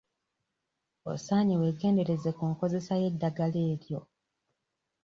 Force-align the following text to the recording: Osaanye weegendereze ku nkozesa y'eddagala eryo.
Osaanye 1.11 1.55
weegendereze 1.61 2.29
ku 2.37 2.43
nkozesa 2.51 2.93
y'eddagala 3.01 3.57
eryo. 3.71 3.99